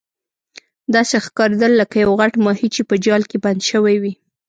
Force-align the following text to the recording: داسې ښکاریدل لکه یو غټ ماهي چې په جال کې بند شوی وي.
داسې 0.95 1.15
ښکاریدل 1.25 1.71
لکه 1.81 1.95
یو 2.05 2.11
غټ 2.19 2.33
ماهي 2.45 2.67
چې 2.75 2.81
په 2.89 2.95
جال 3.05 3.21
کې 3.29 3.37
بند 3.45 3.61
شوی 3.71 3.95
وي. 4.01 4.13